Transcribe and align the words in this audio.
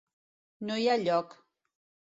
No 0.69 0.79
hi 0.85 0.89
ha 0.93 0.97
lloc. 1.03 1.39